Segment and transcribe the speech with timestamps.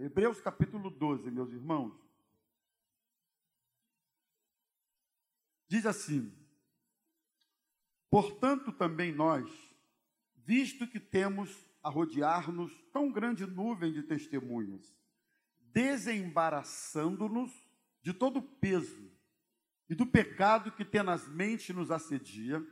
[0.00, 1.92] Hebreus capítulo 12, meus irmãos.
[5.66, 6.32] Diz assim:
[8.10, 9.50] Portanto, também nós,
[10.36, 14.96] visto que temos a rodear-nos tão grande nuvem de testemunhas,
[15.58, 17.52] desembaraçando-nos
[18.00, 19.10] de todo o peso
[19.88, 22.64] e do pecado que tenazmente nos assedia,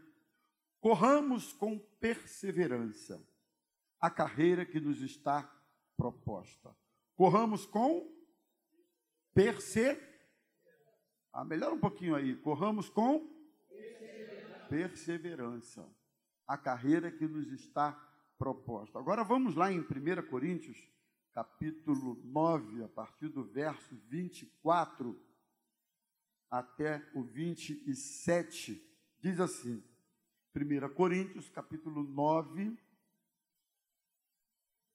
[0.80, 3.20] corramos com perseverança
[4.00, 5.42] a carreira que nos está
[5.96, 6.76] proposta.
[7.16, 8.14] Corramos com
[9.32, 10.06] perseverança.
[11.32, 12.36] Ah, melhora um pouquinho aí.
[12.36, 13.26] Corramos com
[14.68, 15.88] perseverança.
[16.46, 17.92] A carreira que nos está
[18.38, 18.98] proposta.
[18.98, 19.84] Agora vamos lá em 1
[20.28, 20.78] Coríntios,
[21.32, 25.18] capítulo 9, a partir do verso 24
[26.50, 28.82] até o 27.
[29.20, 29.82] Diz assim:
[30.54, 32.78] 1 Coríntios, capítulo 9,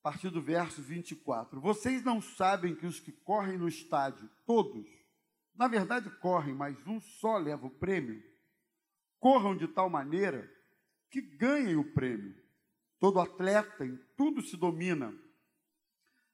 [0.01, 1.61] a partir do verso 24.
[1.61, 4.87] Vocês não sabem que os que correm no estádio, todos,
[5.55, 8.31] na verdade correm, mas um só leva o prêmio?
[9.21, 10.51] corram de tal maneira
[11.11, 12.35] que ganhem o prêmio.
[12.99, 15.13] Todo atleta em tudo se domina.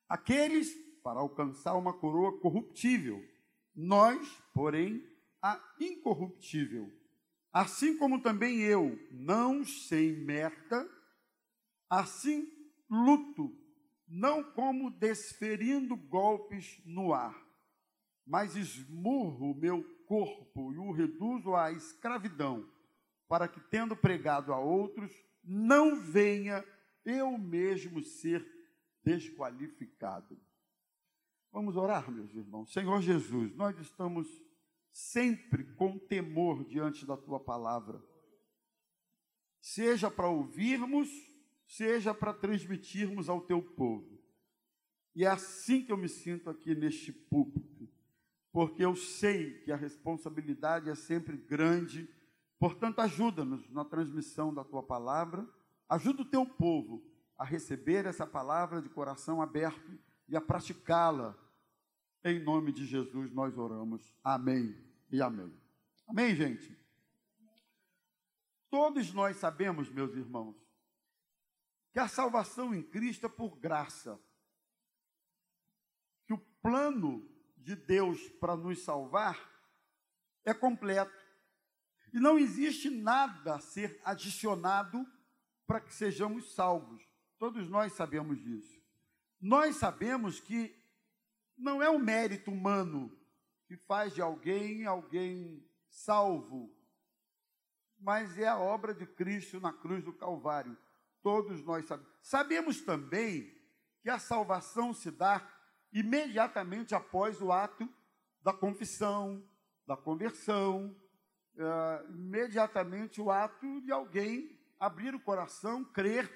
[0.08, 3.22] Aqueles para alcançar uma coroa corruptível,
[3.76, 5.06] nós, porém,
[5.42, 6.90] a incorruptível.
[7.52, 10.90] Assim como também eu, não sem merda,
[11.90, 12.46] assim
[12.90, 13.56] luto,
[14.08, 17.36] não como desferindo golpes no ar,
[18.26, 22.70] mas esmurro o meu corpo e o reduzo à escravidão
[23.28, 25.12] para que, tendo pregado a outros,
[25.44, 26.64] não venha
[27.06, 28.46] eu mesmo ser
[29.04, 30.40] desqualificado.
[31.52, 32.72] Vamos orar, meus irmãos.
[32.72, 34.28] Senhor Jesus, nós estamos
[34.92, 38.02] sempre com temor diante da tua palavra,
[39.62, 41.10] seja para ouvirmos,
[41.68, 44.18] seja para transmitirmos ao teu povo.
[45.14, 47.88] E é assim que eu me sinto aqui neste púlpito,
[48.52, 52.10] porque eu sei que a responsabilidade é sempre grande
[52.60, 55.48] Portanto, ajuda-nos na transmissão da tua palavra,
[55.88, 57.04] ajuda o teu povo
[57.38, 61.38] a receber essa palavra de coração aberto e a praticá-la.
[62.24, 64.16] Em nome de Jesus nós oramos.
[64.24, 64.76] Amém
[65.12, 65.54] e amém.
[66.08, 66.76] Amém, gente?
[68.70, 70.56] Todos nós sabemos, meus irmãos,
[71.92, 74.20] que a salvação em Cristo é por graça.
[76.26, 77.28] Que o plano
[77.58, 79.38] de Deus para nos salvar
[80.46, 81.26] é completo.
[82.14, 85.06] E não existe nada a ser adicionado
[85.66, 87.04] para que sejamos salvos.
[87.38, 88.82] Todos nós sabemos disso.
[89.40, 90.76] Nós sabemos que
[91.58, 93.16] não é o mérito humano
[93.68, 96.74] que faz de alguém alguém salvo,
[98.00, 100.78] mas é a obra de Cristo na cruz do Calvário.
[101.28, 102.10] Todos nós sabemos.
[102.22, 103.54] Sabemos também
[104.02, 105.46] que a salvação se dá
[105.92, 107.94] imediatamente após o ato
[108.42, 109.46] da confissão,
[109.86, 110.96] da conversão,
[111.56, 116.32] uh, imediatamente o ato de alguém abrir o coração, crer,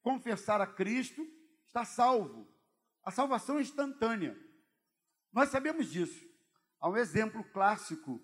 [0.00, 1.28] confessar a Cristo,
[1.66, 2.50] está salvo.
[3.04, 4.34] A salvação é instantânea.
[5.30, 6.26] Nós sabemos disso.
[6.80, 8.18] Há um exemplo clássico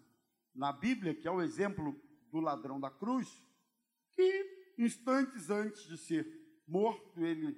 [0.55, 1.95] na Bíblia, que é o exemplo
[2.33, 3.29] do ladrão da cruz,
[4.15, 6.27] que instantes antes de ser
[6.67, 7.57] morto, ele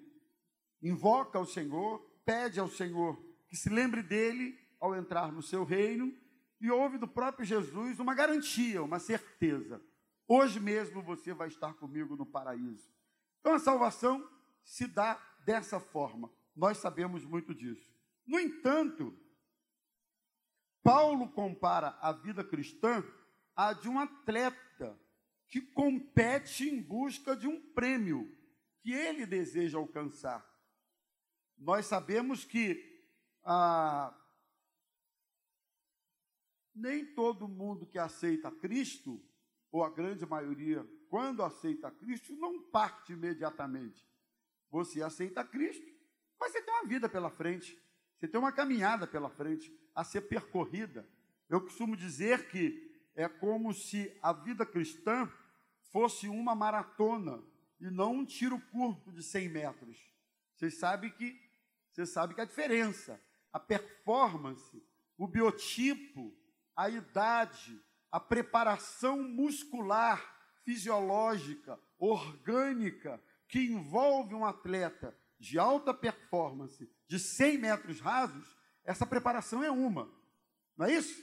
[0.82, 6.16] invoca ao Senhor, pede ao Senhor que se lembre dele ao entrar no seu reino,
[6.60, 9.82] e houve do próprio Jesus uma garantia, uma certeza.
[10.28, 12.88] Hoje mesmo você vai estar comigo no paraíso.
[13.40, 14.26] Então a salvação
[14.62, 16.30] se dá dessa forma.
[16.54, 17.90] Nós sabemos muito disso.
[18.26, 19.18] No entanto,
[20.82, 23.02] Paulo compara a vida cristã
[23.56, 24.69] à de um atleta
[25.50, 28.34] que compete em busca de um prêmio
[28.80, 30.48] que ele deseja alcançar.
[31.58, 32.88] Nós sabemos que
[33.44, 34.16] ah,
[36.74, 39.22] nem todo mundo que aceita Cristo,
[39.72, 44.08] ou a grande maioria, quando aceita Cristo, não parte imediatamente.
[44.70, 45.86] Você aceita Cristo,
[46.38, 47.76] mas você tem uma vida pela frente,
[48.18, 51.08] você tem uma caminhada pela frente a ser percorrida.
[51.48, 55.30] Eu costumo dizer que é como se a vida cristã
[55.92, 57.42] fosse uma maratona
[57.80, 59.98] e não um tiro curto de 100 metros.
[60.54, 61.40] Vocês sabem que,
[61.90, 63.20] você sabe que a diferença,
[63.52, 64.82] a performance,
[65.16, 66.34] o biotipo,
[66.76, 70.22] a idade, a preparação muscular,
[70.64, 79.62] fisiológica, orgânica, que envolve um atleta de alta performance, de 100 metros rasos, essa preparação
[79.64, 80.10] é uma.
[80.76, 81.22] Não é isso?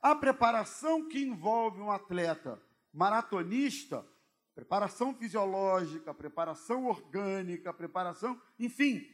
[0.00, 2.60] A preparação que envolve um atleta
[2.92, 4.06] maratonista,
[4.54, 9.06] preparação fisiológica, preparação orgânica, preparação, enfim,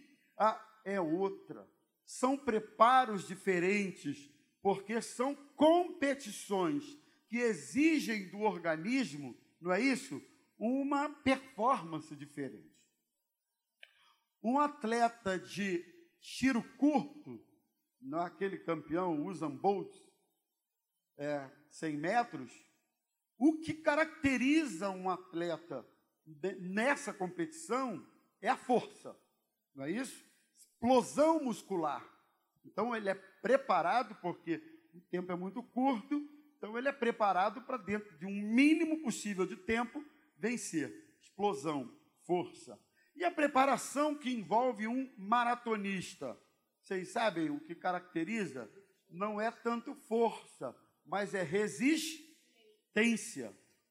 [0.84, 1.68] é outra.
[2.06, 4.30] são preparos diferentes,
[4.60, 6.98] porque são competições
[7.28, 10.22] que exigem do organismo, não é isso?
[10.58, 12.74] Uma performance diferente.
[14.42, 15.82] Um atleta de
[16.20, 17.42] tiro curto,
[18.00, 19.94] não é aquele campeão Usain Bolt,
[21.16, 22.52] é, 100 metros,
[23.38, 25.86] o que caracteriza um atleta
[26.60, 28.06] nessa competição
[28.40, 29.16] é a força,
[29.74, 30.24] não é isso?
[30.56, 32.04] Explosão muscular.
[32.64, 34.62] Então ele é preparado, porque
[34.94, 39.46] o tempo é muito curto, então ele é preparado para, dentro de um mínimo possível
[39.46, 40.02] de tempo,
[40.38, 41.04] vencer.
[41.20, 41.94] Explosão,
[42.26, 42.78] força.
[43.14, 46.38] E a preparação que envolve um maratonista.
[46.80, 48.70] Vocês sabem o que caracteriza?
[49.08, 52.23] Não é tanto força, mas é resistência.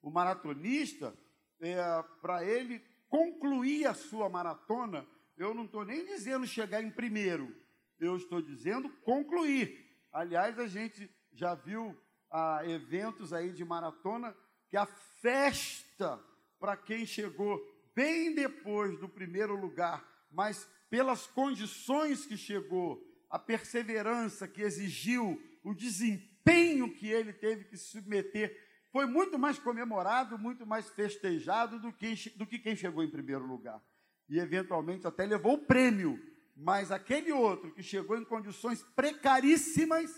[0.01, 1.13] O maratonista,
[1.59, 1.75] é,
[2.21, 2.79] para ele
[3.09, 5.05] concluir a sua maratona,
[5.38, 7.55] eu não estou nem dizendo chegar em primeiro,
[8.00, 9.83] eu estou dizendo concluir.
[10.11, 11.97] Aliás, a gente já viu
[12.31, 14.35] ah, eventos aí de maratona
[14.69, 16.19] que a festa
[16.59, 17.61] para quem chegou
[17.95, 25.73] bem depois do primeiro lugar, mas pelas condições que chegou, a perseverança que exigiu, o
[25.73, 28.56] desempenho que ele teve que submeter,
[28.94, 33.44] foi muito mais comemorado, muito mais festejado do que, do que quem chegou em primeiro
[33.44, 33.84] lugar.
[34.30, 36.22] E eventualmente até levou o prêmio,
[36.56, 40.12] mas aquele outro que chegou em condições precaríssimas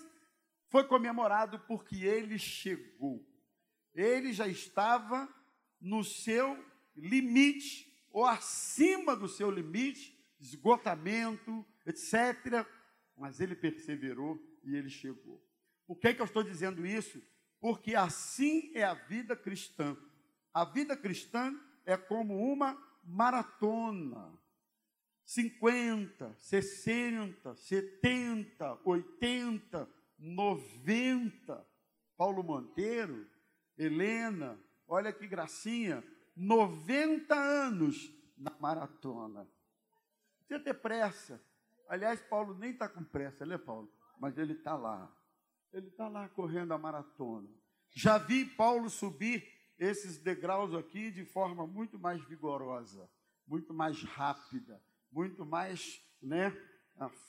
[0.67, 3.25] foi comemorado porque ele chegou.
[3.93, 5.33] Ele já estava
[5.79, 6.61] no seu
[6.97, 12.67] limite ou acima do seu limite, esgotamento, etc.
[13.15, 15.41] Mas ele perseverou e ele chegou.
[15.87, 17.23] Por que, que eu estou dizendo isso?
[17.65, 19.97] Porque assim é a vida cristã.
[20.53, 21.51] A vida cristã
[21.83, 24.31] é como uma maratona.
[25.25, 29.89] 50, 60, 70, 80,
[30.19, 31.67] 90.
[32.15, 33.27] Paulo Monteiro,
[33.75, 36.03] Helena, olha que gracinha,
[36.35, 39.49] 90 anos na maratona.
[40.43, 41.43] Você ter pressa.
[41.89, 43.91] Aliás, Paulo nem está com pressa, né, Paulo?
[44.19, 45.11] Mas ele está lá.
[45.75, 47.49] Ele está lá correndo a maratona.
[47.91, 49.45] Já vi Paulo subir
[49.77, 53.09] esses degraus aqui de forma muito mais vigorosa,
[53.45, 54.81] muito mais rápida,
[55.11, 56.55] muito mais né,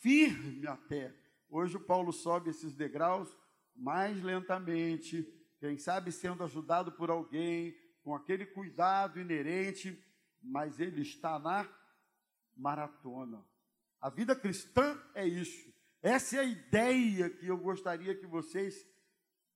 [0.01, 1.13] firme até.
[1.49, 3.37] Hoje o Paulo sobe esses degraus
[3.75, 5.27] mais lentamente,
[5.59, 10.01] quem sabe sendo ajudado por alguém, com aquele cuidado inerente,
[10.41, 11.69] mas ele está na
[12.57, 13.45] maratona.
[14.01, 15.75] A vida cristã é isso.
[16.07, 18.87] Essa é a ideia que eu gostaria que vocês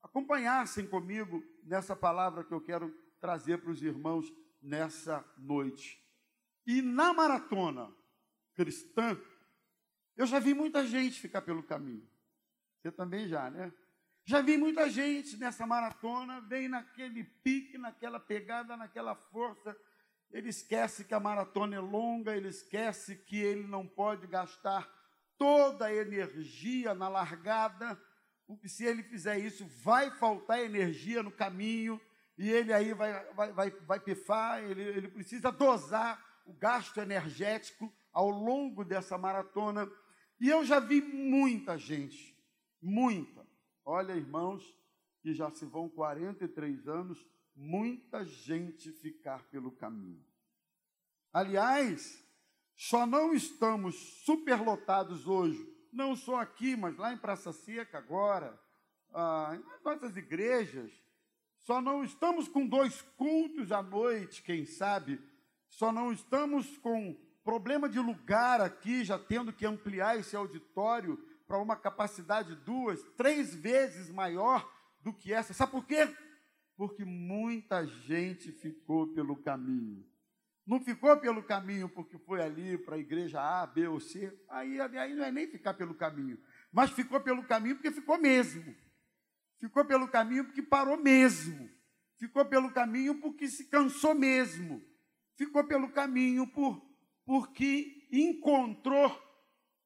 [0.02, 4.26] acompanhassem comigo nessa palavra que eu quero trazer para os irmãos
[4.60, 6.04] nessa noite.
[6.66, 7.88] E na maratona
[8.56, 9.16] cristã,
[10.16, 12.04] eu já vi muita gente ficar pelo caminho.
[12.82, 13.72] Você também já, né?
[14.24, 19.76] Já vi muita gente nessa maratona, vem naquele pique, naquela pegada, naquela força.
[20.32, 24.98] Ele esquece que a maratona é longa, ele esquece que ele não pode gastar
[25.40, 27.98] toda a energia na largada,
[28.46, 31.98] porque se ele fizer isso, vai faltar energia no caminho,
[32.36, 37.90] e ele aí vai, vai, vai, vai pifar, ele, ele precisa dosar o gasto energético
[38.12, 39.90] ao longo dessa maratona.
[40.38, 42.36] E eu já vi muita gente,
[42.82, 43.40] muita,
[43.92, 44.62] Olha, irmãos,
[45.20, 50.24] que já se vão 43 anos, muita gente ficar pelo caminho.
[51.32, 52.24] Aliás,
[52.80, 53.94] só não estamos
[54.24, 58.58] superlotados hoje, não só aqui, mas lá em Praça Seca agora,
[59.12, 60.90] ah, em nossas igrejas,
[61.58, 65.20] só não estamos com dois cultos à noite, quem sabe,
[65.68, 71.58] só não estamos com problema de lugar aqui, já tendo que ampliar esse auditório para
[71.58, 74.66] uma capacidade duas, três vezes maior
[75.02, 75.52] do que essa.
[75.52, 76.08] Sabe por quê?
[76.78, 80.09] Porque muita gente ficou pelo caminho.
[80.70, 84.32] Não ficou pelo caminho porque foi ali para a igreja A, B ou C.
[84.48, 86.38] Aí, aí não é nem ficar pelo caminho.
[86.70, 88.72] Mas ficou pelo caminho porque ficou mesmo.
[89.58, 91.68] Ficou pelo caminho porque parou mesmo.
[92.14, 94.80] Ficou pelo caminho porque se cansou mesmo.
[95.34, 96.80] Ficou pelo caminho por,
[97.24, 99.10] porque encontrou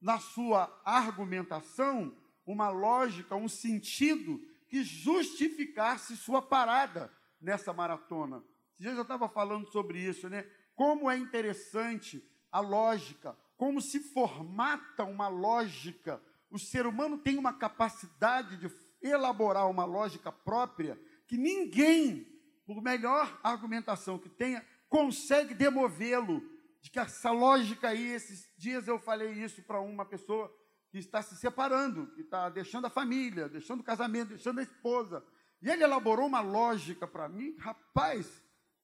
[0.03, 2.15] na sua argumentação
[2.45, 4.39] uma lógica, um sentido
[4.69, 7.11] que justificasse sua parada
[7.41, 8.45] nessa maratona.
[8.79, 10.47] Já eu estava falando sobre isso, né?
[10.75, 16.23] Como é interessante a lógica, como se formata uma lógica.
[16.51, 18.71] O ser humano tem uma capacidade de
[19.03, 22.27] elaborar uma lógica própria que ninguém,
[22.67, 26.43] por melhor argumentação que tenha, consegue demovê-lo
[26.81, 30.55] de que essa lógica aí, esses dias eu falei isso para uma pessoa
[30.91, 35.25] que está se separando, que está deixando a família, deixando o casamento, deixando a esposa.
[35.61, 38.43] E ele elaborou uma lógica para mim, rapaz,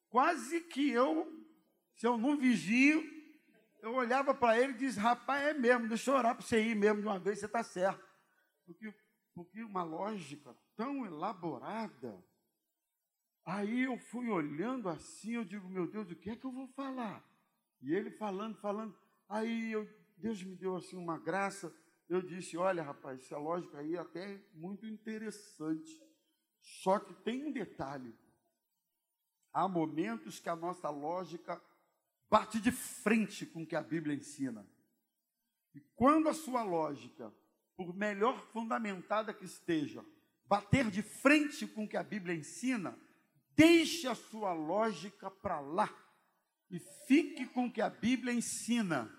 [0.09, 1.40] quase que eu,
[2.01, 3.05] se eu não vigio,
[3.83, 6.75] eu olhava para ele e disse, rapaz, é mesmo, deixa eu orar para você ir
[6.75, 8.03] mesmo de uma vez, você está certo.
[8.65, 8.95] Porque,
[9.35, 12.25] porque uma lógica tão elaborada.
[13.45, 16.69] Aí eu fui olhando assim, eu digo, meu Deus, o que é que eu vou
[16.69, 17.23] falar?
[17.83, 18.99] E ele falando, falando.
[19.29, 21.71] Aí eu, Deus me deu assim uma graça.
[22.09, 26.03] Eu disse, olha, rapaz, essa lógica aí é até muito interessante.
[26.63, 28.19] Só que tem um detalhe.
[29.53, 31.61] Há momentos que a nossa lógica
[32.31, 34.65] bate de frente com o que a Bíblia ensina.
[35.75, 37.35] E quando a sua lógica,
[37.77, 40.05] por melhor fundamentada que esteja,
[40.47, 42.97] bater de frente com o que a Bíblia ensina,
[43.57, 45.93] deixe a sua lógica para lá
[46.71, 49.11] e fique com o que a Bíblia ensina.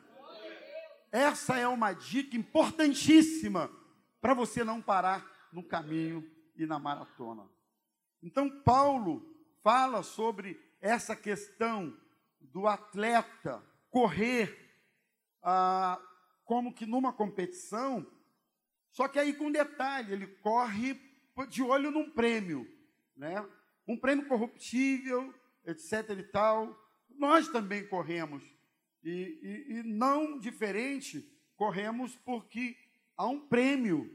[1.12, 3.70] Essa é uma dica importantíssima
[4.22, 6.26] para você não parar no caminho
[6.56, 7.50] e na maratona.
[8.24, 11.98] Então, Paulo fala sobre essa questão
[12.42, 14.58] do atleta correr
[15.44, 16.00] ah,
[16.46, 18.06] como que numa competição,
[18.92, 21.00] só que aí com detalhe, ele corre
[21.50, 22.68] de olho num prêmio,
[23.16, 23.46] né?
[23.88, 25.34] Um prêmio corruptível,
[25.66, 26.78] etc e tal.
[27.10, 28.44] Nós também corremos
[29.04, 32.76] e, e, e não diferente, corremos porque
[33.18, 34.10] há um prêmio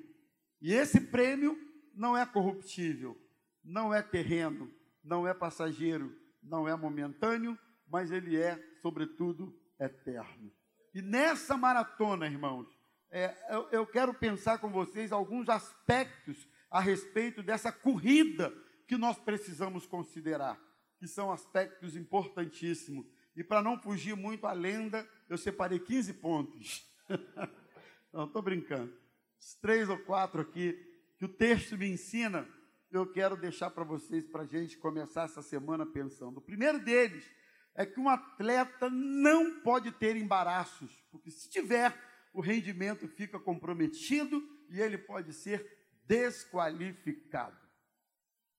[0.61, 1.59] e esse prêmio
[1.95, 3.17] não é corruptível,
[3.65, 10.53] não é terreno, não é passageiro, não é momentâneo, mas ele é, sobretudo, eterno.
[10.95, 12.67] E nessa maratona, irmãos,
[13.11, 18.53] é, eu, eu quero pensar com vocês alguns aspectos a respeito dessa corrida
[18.87, 20.61] que nós precisamos considerar,
[20.99, 23.07] que são aspectos importantíssimos.
[23.37, 26.91] E para não fugir muito à lenda, eu separei 15 pontos.
[28.13, 28.93] não, estou brincando.
[29.39, 30.73] Os três ou quatro aqui
[31.19, 32.49] que o texto me ensina,
[32.91, 36.39] eu quero deixar para vocês, para a gente começar essa semana pensando.
[36.39, 37.31] O primeiro deles
[37.77, 41.95] é que um atleta não pode ter embaraços, porque se tiver,
[42.33, 47.61] o rendimento fica comprometido e ele pode ser desqualificado.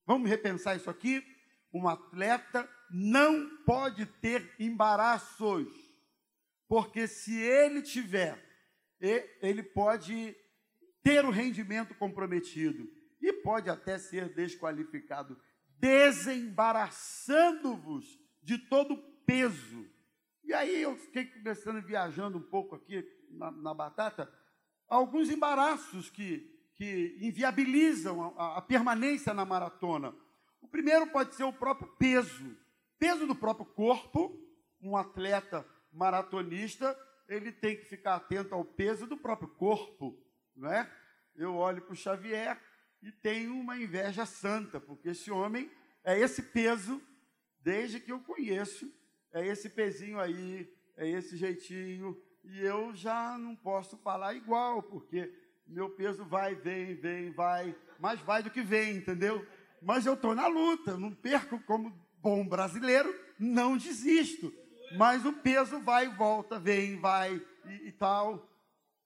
[0.06, 1.26] Vamos repensar isso aqui?
[1.74, 5.68] Um atleta não pode ter embaraços,
[6.68, 8.38] porque se ele tiver,
[9.42, 10.36] ele pode
[11.04, 12.88] ter o rendimento comprometido
[13.20, 15.42] e pode até ser desqualificado,
[15.80, 19.86] desembaraçando-vos de todo o peso.
[20.42, 24.32] E aí eu fiquei começando viajando um pouco aqui na, na batata,
[24.88, 30.16] alguns embaraços que, que inviabilizam a, a permanência na maratona.
[30.62, 32.56] O primeiro pode ser o próprio peso,
[32.98, 34.42] peso do próprio corpo.
[34.82, 40.18] Um atleta maratonista ele tem que ficar atento ao peso do próprio corpo,
[40.56, 40.90] não é?
[41.36, 42.58] Eu olho para o Xavier
[43.04, 45.70] e tenho uma inveja santa, porque esse homem
[46.02, 47.02] é esse peso
[47.68, 48.90] desde que eu conheço,
[49.34, 55.30] é esse pezinho aí, é esse jeitinho, e eu já não posso falar igual, porque
[55.68, 59.46] meu peso vai, vem, vem, vai, mais vai do que vem, entendeu?
[59.82, 64.54] Mas eu estou na luta, não perco como bom brasileiro, não desisto.
[64.96, 68.50] Mas o peso vai e volta, vem, vai e, e tal.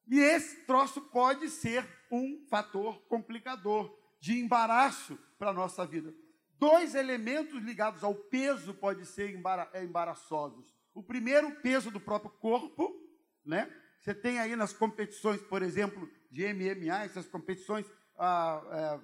[0.08, 6.14] E esse troço pode ser um fator complicador de embaraço para a nossa vida.
[6.62, 9.36] Dois elementos ligados ao peso podem ser
[9.74, 10.72] é, embaraçosos.
[10.94, 12.96] O primeiro, o peso do próprio corpo,
[13.44, 13.68] né?
[14.00, 17.84] Você tem aí nas competições, por exemplo, de MMA, essas competições,
[18.16, 19.00] ah, é,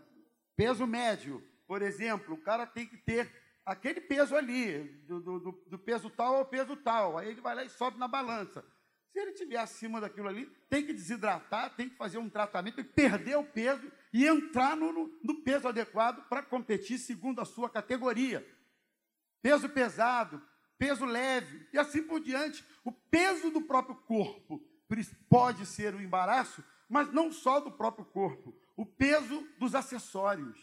[0.55, 3.27] peso médio, por exemplo, o cara tem que ter
[3.65, 7.17] aquele peso ali, do, do, do peso tal ao peso tal.
[7.17, 8.63] Aí ele vai lá e sobe na balança.
[9.11, 12.83] Se ele estiver acima daquilo ali, tem que desidratar, tem que fazer um tratamento e
[12.83, 14.91] perder o peso e entrar no,
[15.23, 18.45] no, peso adequado para competir segundo a sua categoria.
[19.41, 20.41] Peso pesado,
[20.77, 22.63] peso leve e assim por diante.
[22.83, 24.63] O peso do próprio corpo
[25.29, 30.57] pode ser um embaraço, mas não só do próprio corpo, o peso dos acessórios,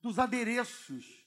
[0.00, 1.26] dos adereços.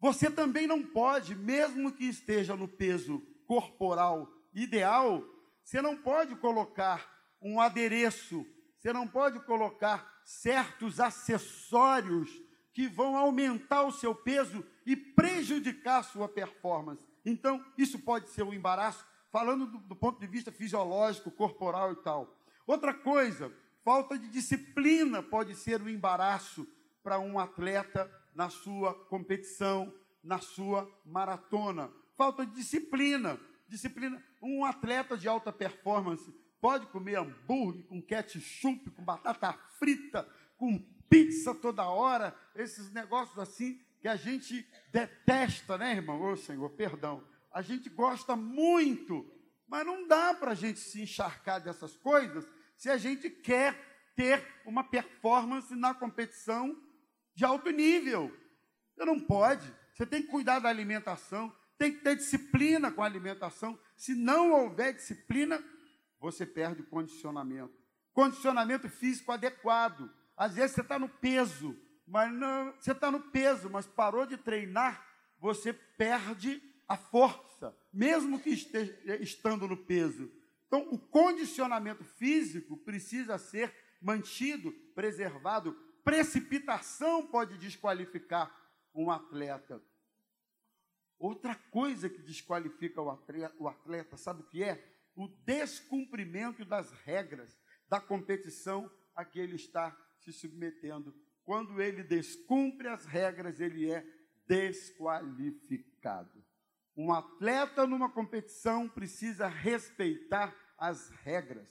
[0.00, 5.24] Você também não pode, mesmo que esteja no peso corporal ideal,
[5.62, 7.08] você não pode colocar
[7.40, 8.44] um adereço,
[8.78, 12.30] você não pode colocar certos acessórios
[12.72, 17.04] que vão aumentar o seu peso e prejudicar sua performance.
[17.24, 21.96] Então, isso pode ser um embaraço, falando do, do ponto de vista fisiológico, corporal e
[21.96, 22.36] tal.
[22.66, 23.52] Outra coisa,
[23.84, 26.66] falta de disciplina pode ser um embaraço
[27.02, 31.90] para um atleta na sua competição, na sua maratona.
[32.16, 33.38] Falta de disciplina
[33.70, 34.22] disciplina.
[34.42, 41.54] Um atleta de alta performance pode comer hambúrguer com ketchup, com batata frita, com pizza
[41.54, 46.22] toda hora, esses negócios assim que a gente detesta, né, irmão?
[46.22, 47.26] Ô Senhor, perdão.
[47.52, 49.30] A gente gosta muito,
[49.66, 53.74] mas não dá para a gente se encharcar dessas coisas se a gente quer
[54.16, 56.74] ter uma performance na competição
[57.34, 58.34] de alto nível.
[58.94, 59.74] Você não pode.
[59.92, 63.78] Você tem que cuidar da alimentação, tem que ter disciplina com a alimentação.
[63.96, 65.62] Se não houver disciplina,
[66.20, 67.74] você perde o condicionamento.
[68.12, 70.12] Condicionamento físico adequado.
[70.36, 74.36] Às vezes você está no peso, mas não, você está no peso, mas parou de
[74.36, 75.06] treinar,
[75.38, 80.30] você perde a força, mesmo que esteja estando no peso.
[80.66, 85.72] Então, o condicionamento físico precisa ser mantido, preservado.
[86.04, 88.54] Precipitação pode desqualificar
[88.94, 89.82] um atleta.
[91.18, 94.99] Outra coisa que desqualifica o atleta, o atleta, sabe o que é?
[95.20, 97.54] O descumprimento das regras
[97.90, 101.14] da competição a que ele está se submetendo.
[101.44, 104.02] Quando ele descumpre as regras, ele é
[104.46, 106.42] desqualificado.
[106.96, 111.68] Um atleta numa competição precisa respeitar as regras.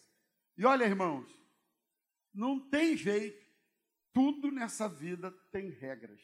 [0.55, 1.27] E olha, irmãos,
[2.31, 3.43] não tem jeito,
[4.13, 6.21] tudo nessa vida tem regras.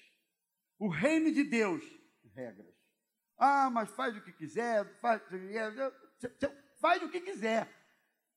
[0.77, 1.83] O reino de Deus,
[2.35, 2.75] regras.
[3.35, 5.23] Ah, mas faz o que quiser, faz,
[6.85, 7.67] faz o que quiser.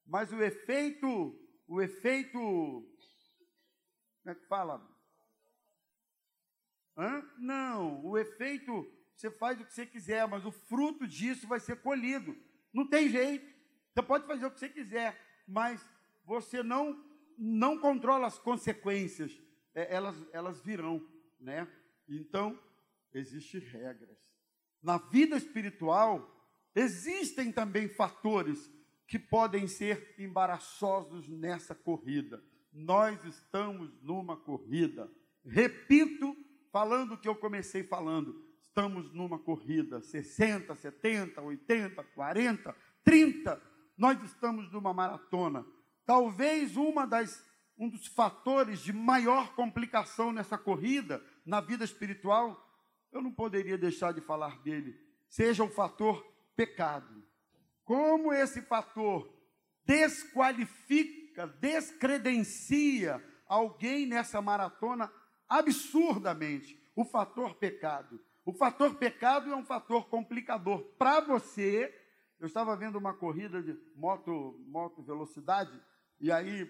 [0.07, 4.81] Mas o efeito, o efeito, como é que fala?
[6.97, 7.23] Hã?
[7.37, 11.83] Não, o efeito você faz o que você quiser, mas o fruto disso vai ser
[11.83, 12.35] colhido.
[12.73, 13.47] Não tem jeito.
[13.93, 15.87] Você pode fazer o que você quiser, mas
[16.25, 17.05] você não
[17.37, 19.38] não controla as consequências.
[19.75, 21.07] É, elas, elas virão,
[21.38, 21.69] né?
[22.09, 22.59] Então,
[23.12, 24.19] existem regras.
[24.83, 26.38] Na vida espiritual,
[26.75, 28.71] existem também fatores
[29.07, 32.43] que podem ser embaraçosos nessa corrida.
[32.73, 35.11] Nós estamos numa corrida.
[35.45, 36.37] Repito,
[36.71, 43.62] falando o que eu comecei falando estamos numa corrida, 60, 70, 80, 40, 30,
[43.97, 45.66] nós estamos numa maratona.
[46.07, 47.45] Talvez uma das,
[47.77, 52.64] um dos fatores de maior complicação nessa corrida, na vida espiritual,
[53.11, 54.97] eu não poderia deixar de falar dele,
[55.29, 56.25] seja o fator
[56.59, 57.23] pecado.
[57.85, 59.33] Como esse fator
[59.85, 65.11] desqualifica, descredencia alguém nessa maratona
[65.49, 68.21] absurdamente, o fator pecado.
[68.44, 70.83] O fator pecado é um fator complicador.
[70.99, 71.94] Para você,
[72.40, 75.81] eu estava vendo uma corrida de moto, moto velocidade,
[76.21, 76.68] e aí,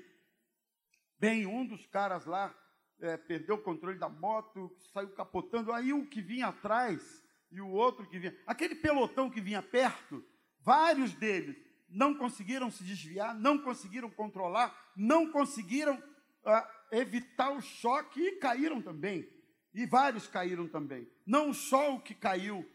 [1.18, 2.54] bem, um dos caras lá
[3.00, 5.72] é, perdeu o controle da moto, saiu capotando.
[5.72, 10.24] Aí o que vinha atrás e o outro que vinha, aquele pelotão que vinha perto,
[10.60, 11.56] vários deles
[11.88, 16.02] não conseguiram se desviar, não conseguiram controlar, não conseguiram
[16.44, 19.28] ah, evitar o choque e caíram também.
[19.74, 21.08] E vários caíram também.
[21.26, 22.68] Não só o que caiu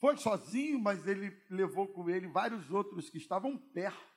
[0.00, 4.14] foi sozinho, mas ele levou com ele vários outros que estavam perto.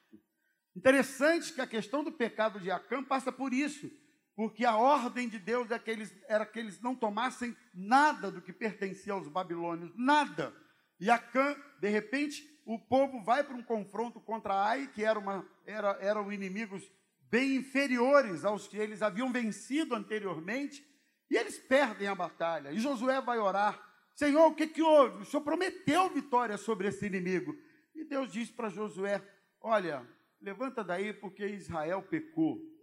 [0.76, 3.90] Interessante que a questão do pecado de Acã passa por isso,
[4.38, 8.40] porque a ordem de Deus é que eles, era que eles não tomassem nada do
[8.40, 10.56] que pertencia aos babilônios, nada.
[11.00, 15.44] E Acã, de repente, o povo vai para um confronto contra Ai, que era uma,
[15.66, 16.88] era, eram inimigos
[17.32, 20.86] bem inferiores aos que eles haviam vencido anteriormente,
[21.32, 22.72] e eles perdem a batalha.
[22.72, 25.24] E Josué vai orar: Senhor, o que, que houve?
[25.24, 27.56] O Senhor prometeu vitória sobre esse inimigo.
[27.96, 29.20] E Deus diz para Josué:
[29.60, 30.08] Olha,
[30.40, 32.77] levanta daí porque Israel pecou.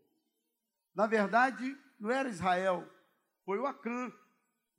[0.95, 2.89] Na verdade, não era Israel,
[3.45, 4.13] foi o Acã.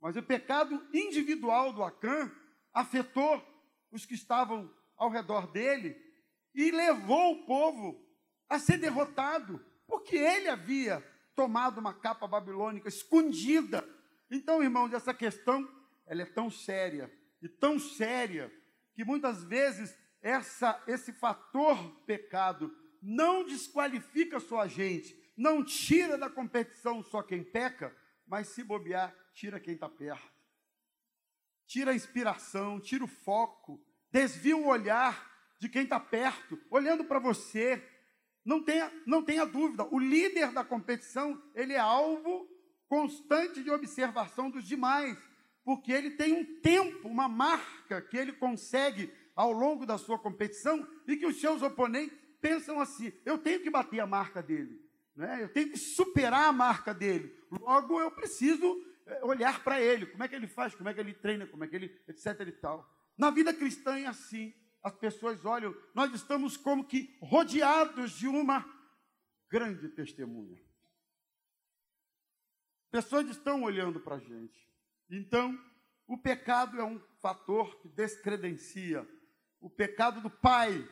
[0.00, 2.30] Mas o pecado individual do Acã
[2.72, 3.42] afetou
[3.90, 5.96] os que estavam ao redor dele
[6.54, 8.02] e levou o povo
[8.48, 11.00] a ser derrotado, porque ele havia
[11.34, 13.86] tomado uma capa babilônica escondida.
[14.30, 15.68] Então, irmãos, essa questão
[16.06, 18.52] ela é tão séria e tão séria
[18.94, 21.76] que muitas vezes essa, esse fator
[22.06, 27.94] pecado não desqualifica só a gente, não tira da competição só quem peca,
[28.26, 30.34] mas se bobear, tira quem está perto.
[31.66, 37.18] Tira a inspiração, tira o foco, desvia o olhar de quem está perto, olhando para
[37.18, 37.82] você,
[38.44, 42.48] não tenha, não tenha dúvida, o líder da competição, ele é alvo
[42.88, 45.18] constante de observação dos demais,
[45.64, 50.86] porque ele tem um tempo, uma marca que ele consegue ao longo da sua competição
[51.06, 54.80] e que os seus oponentes pensam assim: eu tenho que bater a marca dele,
[55.16, 55.42] né?
[55.42, 60.22] eu tenho que superar a marca dele, logo eu preciso eh, olhar para ele, como
[60.22, 62.52] é que ele faz, como é que ele treina, como é que ele, etc e
[62.52, 62.88] tal.
[63.16, 68.64] Na vida cristã é assim, as pessoas olham, nós estamos como que rodeados de uma
[69.50, 70.62] grande testemunha.
[72.90, 74.70] Pessoas estão olhando para a gente.
[75.10, 75.58] Então,
[76.06, 79.06] o pecado é um fator que descredencia.
[79.60, 80.88] O pecado do pai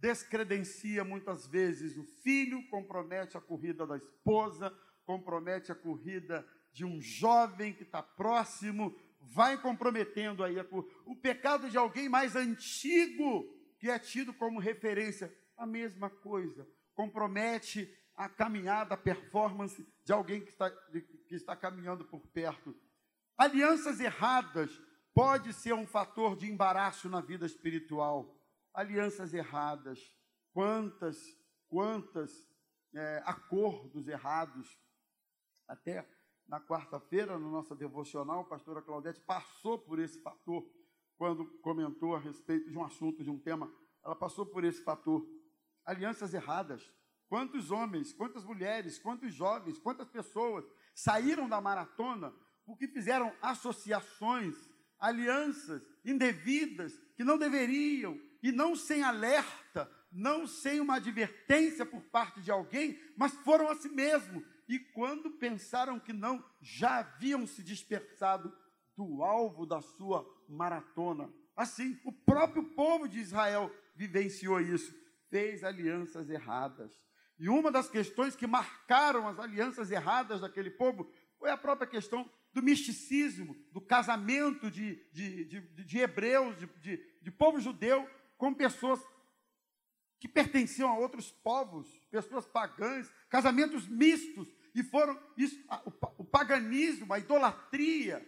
[0.00, 7.00] descredencia muitas vezes o filho, compromete a corrida da esposa, compromete a corrida de um
[7.00, 10.66] jovem que está próximo, vai comprometendo aí a,
[11.04, 13.44] o pecado de alguém mais antigo,
[13.78, 20.40] que é tido como referência, a mesma coisa, compromete a caminhada, a performance de alguém
[20.40, 22.74] que está, que está caminhando por perto.
[23.36, 24.70] Alianças erradas
[25.14, 28.39] pode ser um fator de embaraço na vida espiritual.
[28.72, 29.98] Alianças erradas,
[30.52, 31.18] quantas,
[31.68, 32.46] quantas
[32.94, 34.78] é, acordos errados.
[35.66, 36.08] Até
[36.48, 40.68] na quarta-feira, na nossa devocional, a pastora Claudete passou por esse fator,
[41.16, 43.72] quando comentou a respeito de um assunto, de um tema,
[44.04, 45.24] ela passou por esse fator.
[45.84, 46.90] Alianças erradas.
[47.28, 54.56] Quantos homens, quantas mulheres, quantos jovens, quantas pessoas saíram da maratona porque fizeram associações,
[54.98, 62.40] alianças indevidas que não deveriam, e não sem alerta, não sem uma advertência por parte
[62.40, 64.44] de alguém, mas foram a si mesmo.
[64.68, 68.52] E quando pensaram que não, já haviam se dispersado
[68.96, 71.32] do alvo da sua maratona.
[71.56, 74.94] Assim, o próprio povo de Israel vivenciou isso,
[75.28, 77.00] fez alianças erradas
[77.40, 82.30] e uma das questões que marcaram as alianças erradas daquele povo foi a própria questão
[82.52, 88.06] do misticismo, do casamento de, de, de, de hebreus, de, de, povo judeu,
[88.40, 88.98] com pessoas
[90.18, 95.62] que pertenciam a outros povos, pessoas pagãs, casamentos mistos, e foram isso,
[96.16, 98.26] o, paganismo, a idolatria,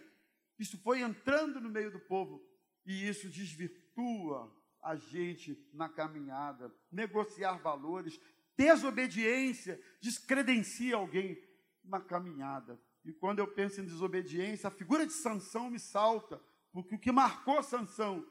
[0.59, 2.47] isso foi entrando no meio do povo,
[2.85, 8.19] e isso desvirtua a gente na caminhada, negociar valores,
[8.55, 11.35] Desobediência descredencia alguém
[11.83, 12.79] na caminhada.
[13.03, 16.39] E quando eu penso em desobediência, a figura de Sansão me salta,
[16.71, 18.23] porque o que marcou Sansão,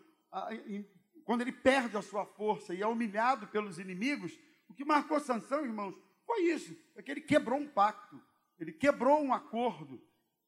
[1.25, 5.65] quando ele perde a sua força e é humilhado pelos inimigos, o que marcou Sansão,
[5.65, 5.95] irmãos,
[6.27, 8.21] foi isso, é que ele quebrou um pacto,
[8.59, 10.03] ele quebrou um acordo,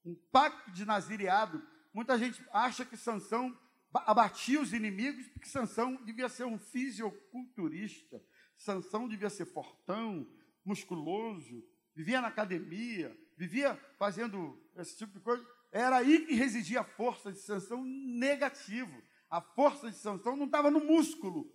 [0.04, 1.62] um pacto de nazireado.
[1.92, 3.56] Muita gente acha que Sansão
[3.92, 8.22] abatia os inimigos porque Sansão devia ser um fisiculturista.
[8.56, 10.26] Sansão devia ser fortão,
[10.64, 15.44] musculoso, vivia na academia, vivia fazendo esse tipo de coisa.
[15.70, 19.02] Era aí que residia a força de Sansão negativo.
[19.34, 21.52] A força de Sansão não estava no músculo.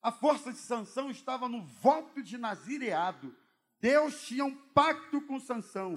[0.00, 3.36] A força de Sansão estava no voto de nazireado.
[3.78, 5.94] Deus tinha um pacto com Sansão.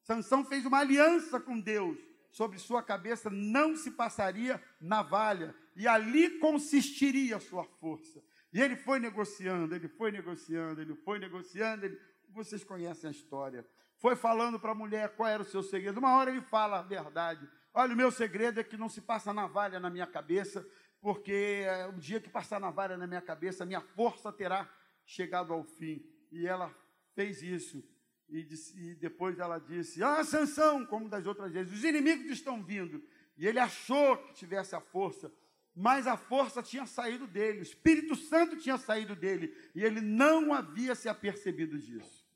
[0.00, 1.98] Sansão fez uma aliança com Deus.
[2.30, 8.24] Sobre sua cabeça não se passaria navalha, e ali consistiria a sua força.
[8.50, 11.84] E ele foi negociando, ele foi negociando, ele foi negociando.
[11.84, 12.00] Ele...
[12.30, 13.68] Vocês conhecem a história.
[13.98, 15.98] Foi falando para a mulher qual era o seu segredo.
[15.98, 17.46] Uma hora ele fala a verdade.
[17.72, 20.66] Olha, o meu segredo é que não se passa navalha na minha cabeça,
[21.00, 24.68] porque é, o dia que passar navalha na minha cabeça, minha força terá
[25.04, 26.04] chegado ao fim.
[26.30, 26.74] E ela
[27.14, 27.82] fez isso.
[28.28, 32.62] E, disse, e depois ela disse: Ah, Sansão, como das outras vezes, os inimigos estão
[32.62, 33.02] vindo.
[33.36, 35.32] E ele achou que tivesse a força
[35.80, 40.52] mas a força tinha saído dele, o Espírito Santo tinha saído dele, e ele não
[40.52, 42.26] havia se apercebido disso.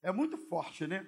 [0.00, 1.06] É muito forte, né?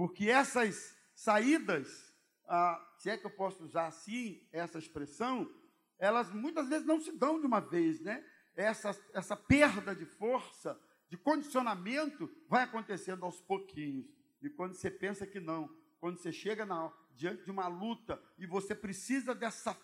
[0.00, 2.16] Porque essas saídas,
[2.48, 5.54] ah, se é que eu posso usar assim essa expressão,
[5.98, 8.26] elas muitas vezes não se dão de uma vez, né?
[8.56, 14.10] Essa, essa perda de força, de condicionamento, vai acontecendo aos pouquinhos.
[14.40, 18.46] E quando você pensa que não, quando você chega na, diante de uma luta e
[18.46, 19.78] você precisa dessa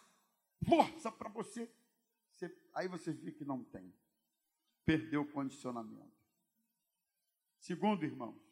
[0.67, 1.71] força para você,
[2.33, 3.93] você, aí você vê que não tem.
[4.83, 6.17] Perdeu o condicionamento.
[7.59, 8.46] Segundo, irmãos,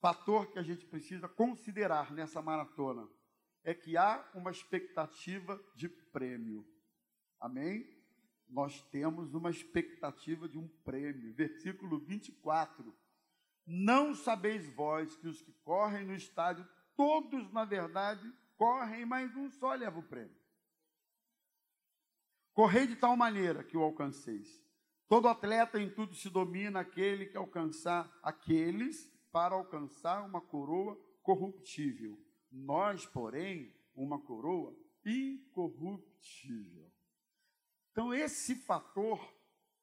[0.00, 3.08] fator que a gente precisa considerar nessa maratona
[3.64, 6.66] é que há uma expectativa de prêmio.
[7.40, 7.86] Amém?
[8.48, 11.34] Nós temos uma expectativa de um prêmio.
[11.34, 12.96] Versículo 24.
[13.66, 19.50] Não sabeis vós que os que correm no estádio todos, na verdade, correm, mas um
[19.50, 20.36] só leva o prêmio.
[22.52, 24.64] Correi de tal maneira que o alcanceis.
[25.06, 32.18] Todo atleta em tudo se domina aquele que alcançar aqueles para alcançar uma coroa corruptível.
[32.50, 36.90] Nós, porém, uma coroa incorruptível.
[37.92, 39.32] Então, esse fator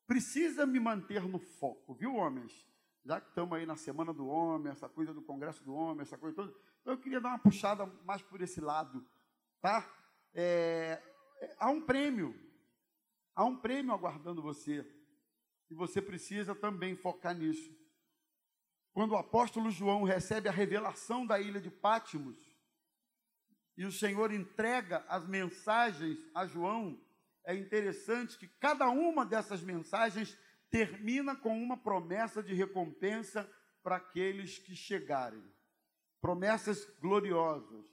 [0.05, 2.67] precisa me manter no foco, viu, homens?
[3.05, 6.17] Já que estamos aí na Semana do Homem, essa coisa do Congresso do Homem, essa
[6.17, 9.07] coisa toda, eu queria dar uma puxada mais por esse lado,
[9.61, 9.89] tá?
[10.33, 11.01] É,
[11.39, 12.37] é, há um prêmio.
[13.33, 14.85] Há um prêmio aguardando você.
[15.69, 17.84] E você precisa também focar nisso.
[18.95, 22.39] Quando o apóstolo João recebe a revelação da ilha de Pátimos,
[23.75, 26.97] e o Senhor entrega as mensagens a João,
[27.43, 30.37] é interessante que cada uma dessas mensagens
[30.71, 33.51] termina com uma promessa de recompensa
[33.83, 35.43] para aqueles que chegarem.
[36.21, 37.85] Promessas gloriosas,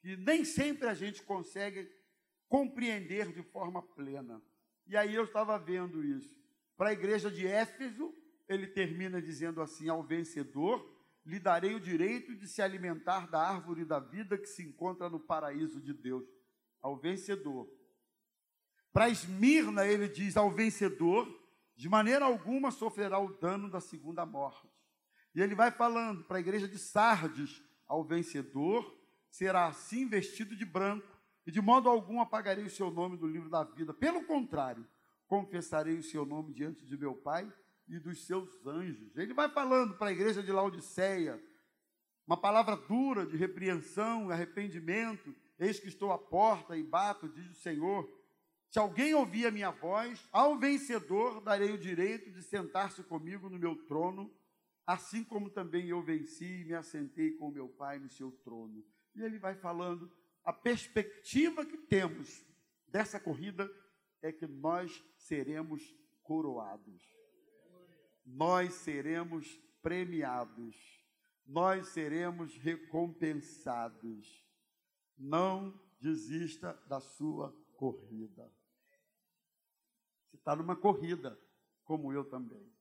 [0.00, 1.90] que nem sempre a gente consegue
[2.48, 4.40] compreender de forma plena.
[4.86, 6.40] E aí eu estava vendo isso.
[6.76, 8.14] Para a igreja de Éfeso,
[8.48, 10.92] ele termina dizendo assim: ao vencedor
[11.24, 15.18] lhe darei o direito de se alimentar da árvore da vida que se encontra no
[15.18, 16.24] paraíso de Deus.
[16.82, 17.66] Ao vencedor.
[18.92, 21.26] Para Esmirna, ele diz: ao vencedor,
[21.74, 24.68] de maneira alguma sofrerá o dano da segunda morte.
[25.34, 30.64] E ele vai falando para a igreja de Sardes: ao vencedor será assim vestido de
[30.64, 31.08] branco,
[31.46, 33.92] e de modo algum apagarei o seu nome do livro da vida.
[33.92, 34.86] Pelo contrário,
[35.26, 37.50] confessarei o seu nome diante de meu Pai
[37.88, 39.16] e dos seus anjos.
[39.16, 41.42] Ele vai falando para a igreja de Laodiceia,
[42.26, 45.34] uma palavra dura de repreensão, arrependimento.
[45.58, 48.08] Eis que estou à porta e bato, diz o Senhor.
[48.70, 53.58] Se alguém ouvir a minha voz, ao vencedor darei o direito de sentar-se comigo no
[53.58, 54.34] meu trono,
[54.86, 58.84] assim como também eu venci e me assentei com meu Pai no seu trono.
[59.14, 60.10] E ele vai falando
[60.44, 62.44] a perspectiva que temos
[62.86, 63.70] dessa corrida
[64.20, 65.82] é que nós seremos
[66.22, 67.02] coroados
[68.24, 70.76] nós seremos premiados,
[71.44, 74.42] nós seremos recompensados.
[75.16, 78.50] Não desista da sua corrida.
[80.26, 81.38] Você está numa corrida,
[81.84, 82.72] como eu também.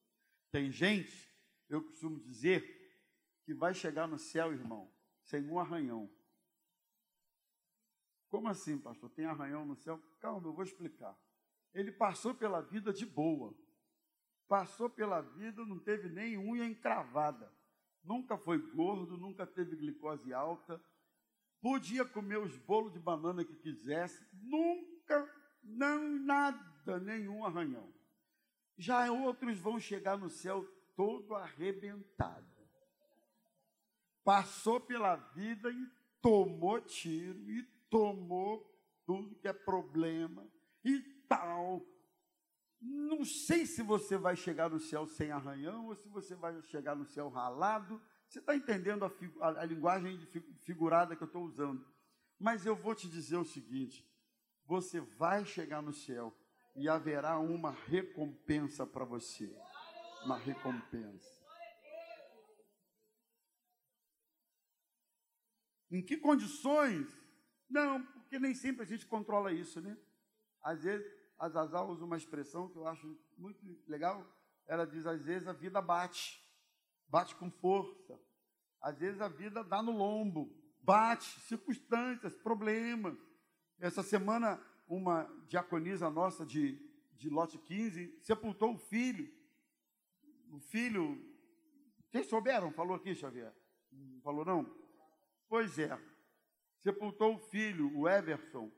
[0.52, 1.32] Tem gente,
[1.70, 2.82] eu costumo dizer,
[3.44, 4.92] que vai chegar no céu, irmão,
[5.24, 6.10] sem um arranhão.
[8.30, 9.10] Como assim, pastor?
[9.12, 10.02] Tem arranhão no céu?
[10.20, 11.16] Calma, eu vou explicar.
[11.74, 13.56] Ele passou pela vida de boa
[14.48, 17.52] passou pela vida, não teve nem unha encravada.
[18.04, 20.82] Nunca foi gordo, nunca teve glicose alta.
[21.62, 25.30] Podia comer os bolos de banana que quisesse, nunca,
[25.64, 27.94] não nada, nenhum arranhão.
[28.78, 32.46] Já outros vão chegar no céu todo arrebentado.
[34.24, 35.88] Passou pela vida e
[36.22, 38.70] tomou tiro, e tomou
[39.06, 40.48] tudo que é problema,
[40.84, 41.86] e tal,
[42.84, 46.96] não sei se você vai chegar no céu sem arranhão ou se você vai chegar
[46.96, 48.02] no céu ralado.
[48.28, 50.20] Você está entendendo a, a, a linguagem
[50.60, 51.86] figurada que eu estou usando.
[52.38, 54.06] Mas eu vou te dizer o seguinte:
[54.66, 56.38] você vai chegar no céu
[56.76, 59.56] e haverá uma recompensa para você.
[60.26, 61.42] Uma recompensa.
[65.90, 67.08] Em que condições?
[67.70, 69.98] Não, porque nem sempre a gente controla isso, né?
[70.62, 74.26] Às vezes a Zazá usa uma expressão que eu acho muito legal.
[74.66, 76.42] Ela diz: às vezes a vida bate,
[77.06, 78.18] bate com força.
[78.80, 80.50] Às vezes a vida dá no lombo,
[80.82, 83.18] bate, circunstâncias, problemas.
[83.78, 86.80] Essa semana, uma diaconisa nossa de,
[87.18, 89.30] de lote 15 sepultou o filho.
[90.50, 91.22] O filho,
[92.10, 92.72] vocês souberam?
[92.72, 93.54] Falou aqui, Xavier?
[93.92, 94.74] Não falou não?
[95.50, 96.00] Pois é.
[96.80, 98.72] Sepultou o filho, o Everson,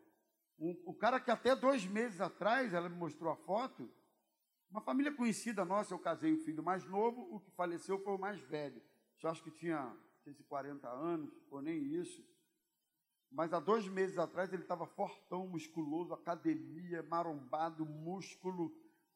[0.58, 3.90] o, o cara que até dois meses atrás, ela me mostrou a foto,
[4.70, 8.20] uma família conhecida nossa, eu casei o filho mais novo, o que faleceu foi o
[8.20, 8.82] mais velho.
[9.22, 9.96] Eu acho que tinha
[10.48, 12.24] 40 anos, ou nem isso.
[13.32, 18.68] Mas há dois meses atrás ele estava fortão, musculoso, academia, marombado, músculo,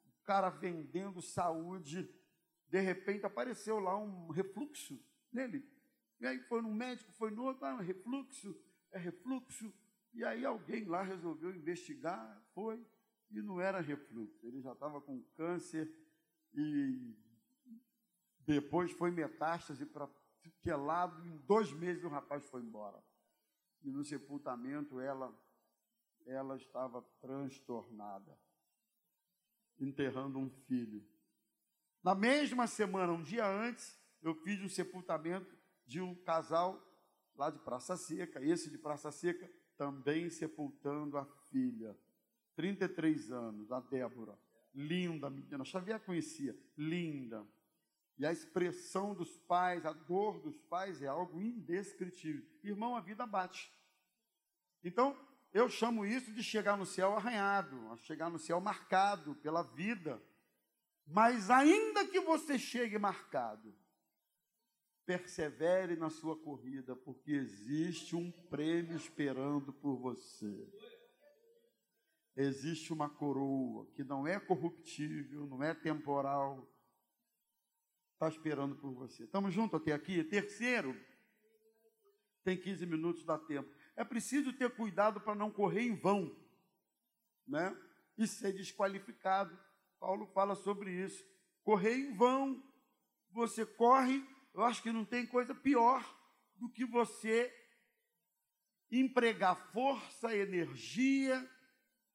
[0.06, 2.10] o cara vendendo saúde.
[2.68, 5.00] De repente apareceu lá um refluxo
[5.32, 5.68] nele.
[6.20, 8.56] E aí foi no médico, foi no outro, ah, refluxo,
[8.92, 9.74] é refluxo.
[10.14, 12.84] E aí alguém lá resolveu investigar, foi,
[13.32, 14.46] e não era refluxo.
[14.46, 15.92] Ele já estava com câncer
[16.54, 17.16] e
[18.40, 20.10] depois foi metástase para
[20.62, 23.04] que lado, em dois meses o rapaz foi embora.
[23.82, 25.34] E no sepultamento ela,
[26.26, 28.38] ela estava transtornada,
[29.80, 31.06] enterrando um filho.
[32.04, 36.82] Na mesma semana, um dia antes, eu fiz um sepultamento de um casal
[37.36, 41.98] lá de Praça Seca, esse de Praça Seca, também sepultando a filha,
[42.54, 44.38] 33 anos, a Débora,
[44.76, 47.48] linda menina, Xavier conhecia, linda.
[48.18, 52.46] E a expressão dos pais, a dor dos pais é algo indescritível.
[52.62, 53.74] Irmão, a vida bate.
[54.84, 55.18] Então,
[55.54, 60.22] eu chamo isso de chegar no céu arranhado, chegar no céu marcado pela vida.
[61.08, 63.74] Mas ainda que você chegue marcado,
[65.10, 70.72] persevere na sua corrida, porque existe um prêmio esperando por você.
[72.36, 76.72] existe uma coroa que não é corruptível, não é temporal,
[78.14, 79.24] está esperando por você.
[79.24, 80.24] Estamos juntos até aqui?
[80.24, 80.96] Terceiro,
[82.44, 83.68] tem 15 minutos, dá tempo.
[83.96, 86.40] É preciso ter cuidado para não correr em vão,
[87.48, 87.76] né?
[88.16, 89.60] E ser desqualificado.
[90.00, 91.26] Paulo fala sobre isso.
[91.64, 92.64] Correr em vão,
[93.32, 94.24] você corre,
[94.60, 96.04] eu acho que não tem coisa pior
[96.58, 97.50] do que você
[98.92, 101.50] empregar força, energia,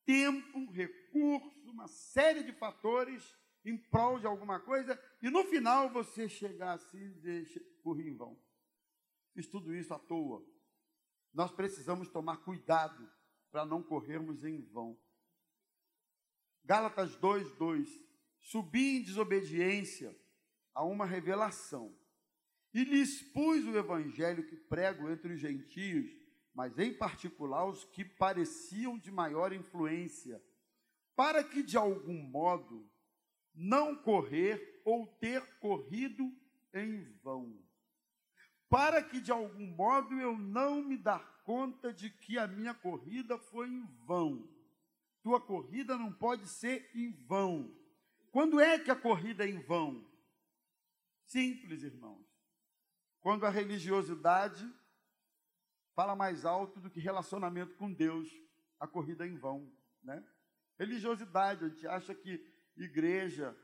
[0.05, 6.29] tempo, recurso, uma série de fatores em prol de alguma coisa e no final você
[6.29, 8.39] chegar assim e dizer, corri em vão.
[9.33, 10.47] Fiz tudo isso à toa.
[11.33, 13.11] Nós precisamos tomar cuidado
[13.51, 15.01] para não corrermos em vão.
[16.63, 17.89] Gálatas 2, 2.
[18.39, 20.15] Subi em desobediência
[20.75, 22.04] a uma revelação
[22.75, 26.11] e lhes pus o evangelho que prego entre os gentios,
[26.53, 30.43] mas em particular os que pareciam de maior influência,
[31.15, 32.91] para que de algum modo
[33.55, 36.31] não correr ou ter corrido
[36.75, 37.57] em vão.
[38.69, 43.39] Para que de algum modo eu não me dar conta de que a minha corrida
[43.39, 44.49] foi em vão.
[45.23, 47.73] Tua corrida não pode ser em vão.
[48.33, 50.05] Quando é que a corrida é em vão?
[51.25, 52.34] Simples, irmãos.
[53.25, 54.71] Quando a religiosidade
[55.95, 58.29] fala mais alto do que relacionamento com Deus,
[58.79, 60.23] a corrida é em vão, né?
[60.79, 63.57] Religiosidade, a gente acha que igreja,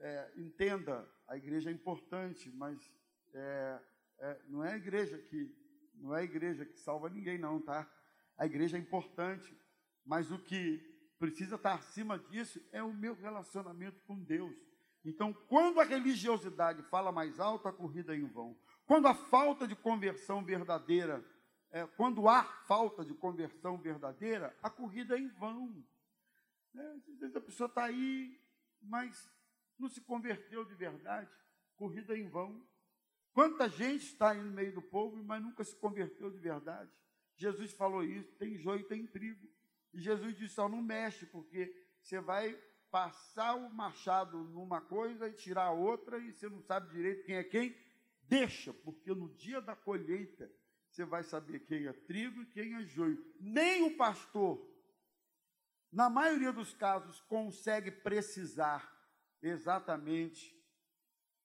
[0.00, 2.78] é, entenda, a igreja é importante, mas
[3.32, 3.80] é,
[4.18, 5.50] é, não é a igreja que
[5.94, 7.90] não é a igreja que salva ninguém, não, tá?
[8.36, 9.58] A igreja é importante,
[10.04, 10.78] mas o que
[11.18, 14.54] precisa estar acima disso é o meu relacionamento com Deus.
[15.02, 18.54] Então, quando a religiosidade fala mais alto, a corrida é em vão.
[18.86, 21.24] Quando a falta de conversão verdadeira,
[21.70, 25.84] é, quando há falta de conversão verdadeira, a corrida é em vão.
[26.74, 28.40] É, às vezes a pessoa está aí,
[28.80, 29.28] mas
[29.78, 31.30] não se converteu de verdade,
[31.74, 32.64] corrida em vão.
[33.32, 36.90] Quanta gente está aí no meio do povo, mas nunca se converteu de verdade.
[37.36, 39.46] Jesus falou isso: tem joio e tem trigo.
[39.92, 42.56] E Jesus disse: só não mexe, porque você vai
[42.90, 47.34] passar o machado numa coisa e tirar a outra, e você não sabe direito quem
[47.36, 47.85] é quem.
[48.28, 50.50] Deixa, porque no dia da colheita
[50.90, 53.22] você vai saber quem é trigo e quem é joio.
[53.40, 54.76] Nem o pastor
[55.96, 58.94] na maioria dos casos, consegue precisar
[59.40, 60.54] exatamente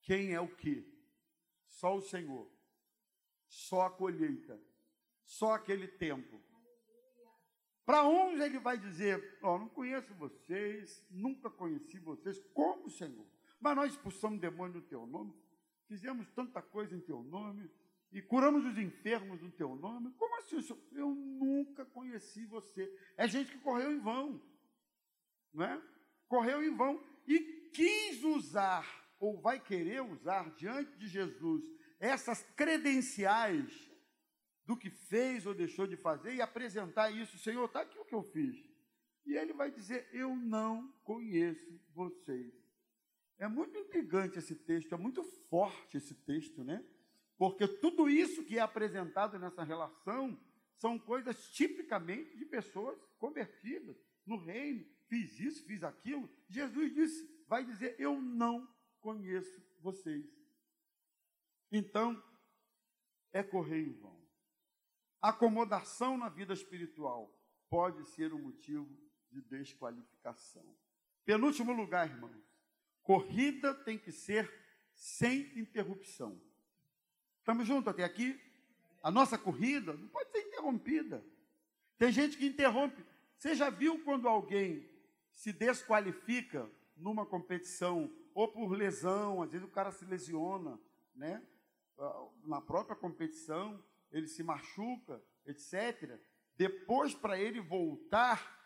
[0.01, 0.85] quem é o que.
[1.67, 2.51] Só o Senhor.
[3.47, 4.61] Só a colheita.
[5.23, 6.41] Só aquele tempo.
[7.85, 13.25] Para uns ele vai dizer: oh, não conheço vocês, nunca conheci vocês, como Senhor.
[13.59, 15.33] Mas nós expulsamos demônio no teu nome,
[15.91, 17.69] fizemos tanta coisa em teu nome,
[18.13, 20.13] e curamos os enfermos no teu nome.
[20.13, 20.81] Como assim, senhor?
[20.93, 22.89] Eu nunca conheci você.
[23.17, 24.41] É gente que correu em vão,
[25.53, 25.81] não é?
[26.29, 27.39] Correu em vão e
[27.73, 28.85] quis usar,
[29.19, 31.61] ou vai querer usar diante de Jesus,
[31.99, 33.91] essas credenciais
[34.65, 37.37] do que fez ou deixou de fazer e apresentar isso.
[37.37, 38.55] Senhor, está aqui o que eu fiz.
[39.25, 42.60] E ele vai dizer: Eu não conheço vocês.
[43.41, 46.85] É muito intrigante esse texto, é muito forte esse texto, né?
[47.39, 50.39] Porque tudo isso que é apresentado nessa relação
[50.75, 54.85] são coisas tipicamente de pessoas convertidas no reino.
[55.07, 56.29] Fiz isso, fiz aquilo.
[56.47, 60.23] Jesus disse, vai dizer: Eu não conheço vocês.
[61.71, 62.23] Então,
[63.33, 64.21] é correr em vão.
[65.19, 67.35] Acomodação na vida espiritual
[67.71, 68.87] pode ser um motivo
[69.31, 70.77] de desqualificação.
[71.25, 72.50] Penúltimo lugar, irmãos,
[73.03, 74.51] corrida tem que ser
[74.93, 76.39] sem interrupção.
[77.39, 78.39] Estamos juntos até aqui?
[79.01, 81.25] A nossa corrida não pode ser interrompida.
[81.97, 83.03] Tem gente que interrompe.
[83.37, 84.87] Você já viu quando alguém
[85.31, 90.79] se desqualifica numa competição, ou por lesão, às vezes o cara se lesiona,
[91.15, 91.43] né?
[91.97, 96.19] Ah, na própria competição, ele se machuca, etc.
[96.55, 98.60] Depois, para ele voltar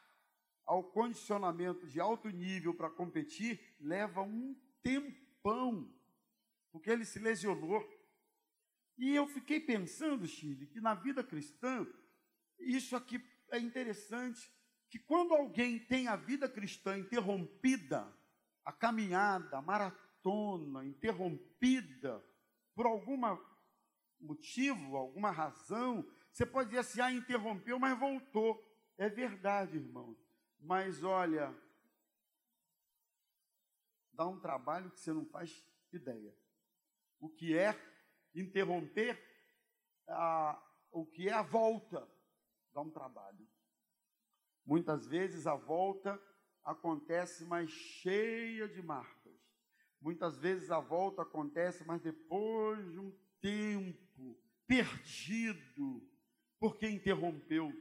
[0.65, 5.93] ao condicionamento de alto nível para competir, leva um tempão,
[6.71, 7.83] porque ele se lesionou.
[8.97, 11.85] E eu fiquei pensando, Chile, que na vida cristã,
[12.59, 14.51] isso aqui é interessante,
[14.89, 18.11] que quando alguém tem a vida cristã interrompida,
[18.63, 22.23] a caminhada, a maratona interrompida
[22.73, 23.17] por algum
[24.19, 28.61] motivo, alguma razão, você pode dizer assim, ah, interrompeu, mas voltou.
[28.97, 30.17] É verdade, irmão.
[30.59, 31.53] Mas olha,
[34.13, 36.35] dá um trabalho que você não faz ideia.
[37.19, 37.75] O que é
[38.33, 39.17] interromper
[40.07, 42.07] a, o que é a volta,
[42.73, 43.47] dá um trabalho.
[44.65, 46.19] Muitas vezes a volta
[46.63, 49.33] acontece mais cheia de marcas.
[50.01, 54.37] Muitas vezes a volta acontece, mas depois de um tempo
[54.67, 56.01] perdido,
[56.59, 57.71] porque interrompeu.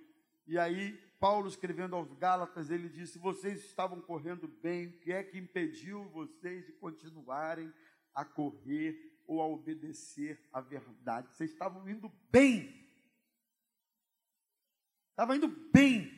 [0.47, 0.93] E aí,
[1.25, 6.05] Paulo escrevendo aos Gálatas, ele disse: Vocês estavam correndo bem, o que é que impediu
[6.11, 7.72] vocês de continuarem
[8.14, 11.35] a correr ou a obedecer à verdade?
[11.35, 12.87] Vocês estavam indo bem.
[15.12, 16.12] Estava indo bem.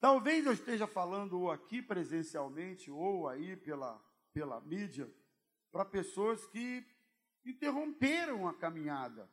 [0.00, 4.02] Talvez eu esteja falando ou aqui presencialmente ou aí pela,
[4.32, 5.06] pela mídia
[5.70, 6.82] para pessoas que
[7.44, 9.30] interromperam a caminhada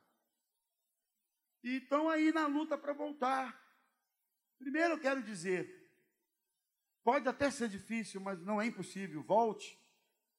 [1.63, 3.66] e estão aí na luta para voltar.
[4.59, 5.89] Primeiro eu quero dizer,
[7.03, 9.79] pode até ser difícil, mas não é impossível, volte,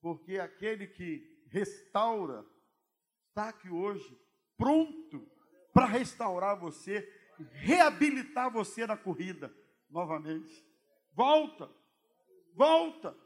[0.00, 2.44] porque aquele que restaura
[3.28, 4.18] está aqui hoje,
[4.56, 5.26] pronto
[5.72, 7.08] para restaurar você,
[7.52, 9.54] reabilitar você na corrida
[9.88, 10.66] novamente.
[11.12, 11.70] Volta,
[12.54, 13.16] volta.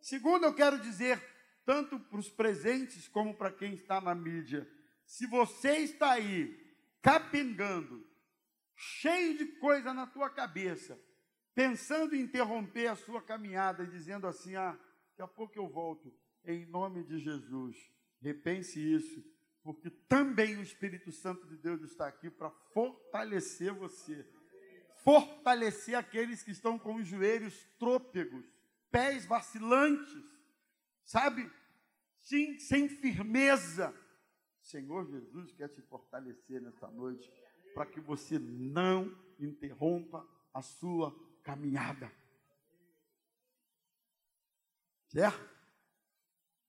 [0.00, 1.22] Segundo, eu quero dizer,
[1.64, 4.68] tanto para os presentes como para quem está na mídia,
[5.04, 6.56] se você está aí
[7.02, 8.08] capengando,
[8.80, 10.98] cheio de coisa na tua cabeça,
[11.54, 14.72] pensando em interromper a sua caminhada e dizendo assim: ah,
[15.10, 16.10] daqui a pouco eu volto,
[16.44, 17.76] em nome de Jesus.
[18.22, 19.22] Repense isso,
[19.62, 24.26] porque também o Espírito Santo de Deus está aqui para fortalecer você,
[25.04, 28.46] fortalecer aqueles que estão com os joelhos trôpegos,
[28.90, 30.24] pés vacilantes,
[31.04, 31.50] sabe?
[32.18, 33.94] Sim, sem firmeza.
[34.62, 37.30] Senhor Jesus quer te fortalecer nesta noite
[37.74, 42.12] para que você não interrompa a sua caminhada.
[45.08, 45.50] Certo?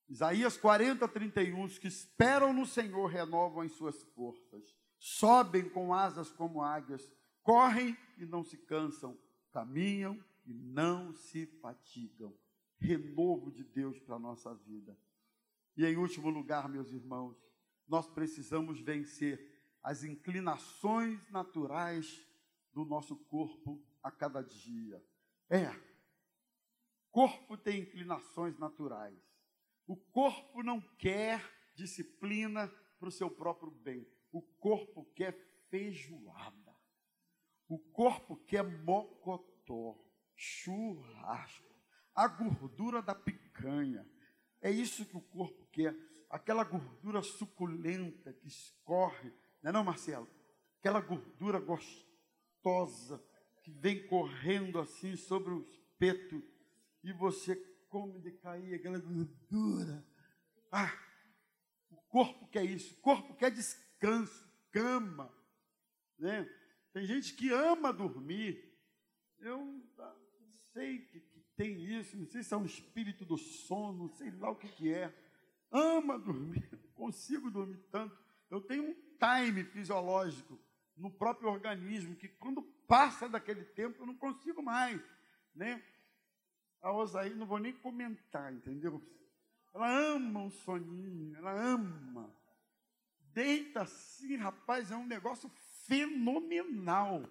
[0.09, 6.31] Isaías 40, 31, os que esperam no Senhor renovam as suas forças, sobem com asas
[6.31, 7.09] como águias,
[7.41, 9.17] correm e não se cansam,
[9.51, 12.35] caminham e não se fatigam.
[12.77, 14.97] Renovo de Deus para a nossa vida.
[15.77, 17.37] E em último lugar, meus irmãos,
[17.87, 19.50] nós precisamos vencer
[19.83, 22.25] as inclinações naturais
[22.73, 25.03] do nosso corpo a cada dia.
[25.49, 25.69] É,
[27.11, 29.19] corpo tem inclinações naturais.
[29.85, 31.43] O corpo não quer
[31.75, 32.67] disciplina
[32.99, 34.07] para o seu próprio bem.
[34.31, 35.33] O corpo quer
[35.69, 36.75] feijoada.
[37.67, 39.97] O corpo quer mocotó,
[40.35, 41.75] churrasco,
[42.13, 44.05] a gordura da picanha.
[44.61, 45.95] É isso que o corpo quer.
[46.29, 50.27] Aquela gordura suculenta que escorre não é não, Marcelo?
[50.79, 53.23] Aquela gordura gostosa
[53.63, 56.41] que vem correndo assim sobre o espeto
[57.03, 57.55] e você
[57.89, 60.05] come de cair aquela gordura.
[60.71, 60.91] Ah,
[61.89, 65.31] o corpo quer isso, o corpo quer descanso, cama.
[66.17, 66.49] Né?
[66.93, 68.71] Tem gente que ama dormir.
[69.39, 69.83] Eu não
[70.73, 74.49] sei que, que tem isso, não sei se é um espírito do sono, sei lá
[74.49, 75.13] o que, que é.
[75.71, 78.17] Ama dormir, consigo dormir tanto.
[78.51, 80.59] Eu tenho um time fisiológico
[80.97, 85.01] no próprio organismo que quando passa daquele tempo eu não consigo mais,
[85.55, 85.81] né?
[86.81, 89.01] A Osaí não vou nem comentar, entendeu?
[89.73, 92.35] Ela ama um soninho, ela ama.
[93.33, 95.49] Deita assim, rapaz, é um negócio
[95.87, 97.23] fenomenal.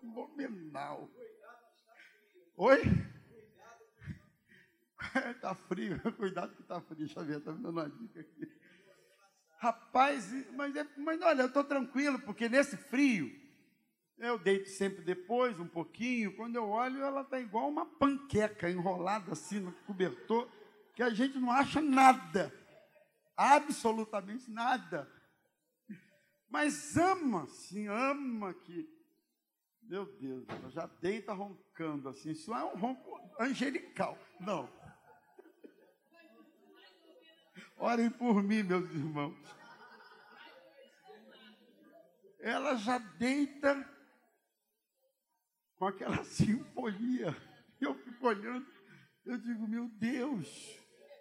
[0.00, 1.10] Fenomenal.
[2.56, 2.82] Oi?
[5.30, 7.08] Está frio, cuidado que está frio.
[7.24, 8.61] Ver, está me dando uma dica aqui.
[9.62, 13.30] Rapaz, mas, é, mas olha, eu estou tranquilo, porque nesse frio,
[14.18, 16.34] eu deito sempre depois, um pouquinho.
[16.34, 20.50] Quando eu olho, ela está igual uma panqueca enrolada assim no cobertor,
[20.96, 22.52] que a gente não acha nada.
[23.36, 25.08] Absolutamente nada.
[26.50, 28.88] Mas ama, sim, ama que.
[29.80, 32.32] Meu Deus, ela já deita roncando assim.
[32.32, 34.18] Isso é um ronco angelical.
[34.40, 34.68] Não.
[37.82, 39.36] Orem por mim, meus irmãos.
[42.38, 43.74] Ela já deita
[45.74, 47.36] com aquela sinfonia.
[47.80, 48.64] Eu fico olhando,
[49.24, 50.46] eu digo, meu Deus,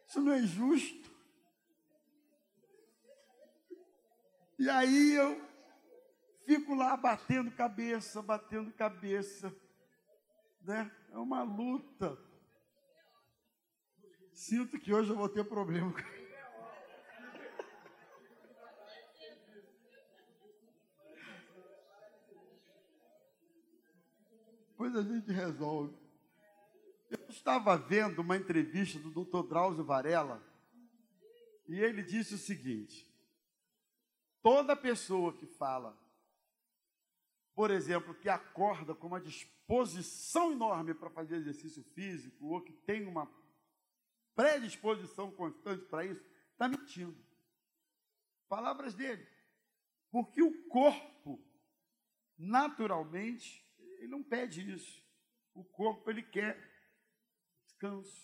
[0.08, 1.10] isso não é justo.
[4.60, 5.44] E aí eu
[6.46, 9.52] fico lá batendo cabeça, batendo cabeça.
[10.62, 10.92] Né?
[11.10, 12.16] É uma luta.
[14.32, 16.21] Sinto que hoje eu vou ter problema com
[24.82, 25.96] Depois a gente resolve.
[27.12, 29.48] Eu estava vendo uma entrevista do Dr.
[29.48, 30.44] Drauzio Varela
[31.68, 33.08] e ele disse o seguinte:
[34.42, 35.96] toda pessoa que fala
[37.54, 43.06] por exemplo, que acorda com uma disposição enorme para fazer exercício físico, ou que tem
[43.06, 43.30] uma
[44.34, 47.24] predisposição constante para isso, está mentindo.
[48.48, 49.28] Palavras dele.
[50.10, 51.46] Porque o corpo,
[52.36, 53.70] naturalmente,
[54.02, 55.02] ele não pede isso.
[55.54, 56.58] O corpo, ele quer
[57.64, 58.20] descanso.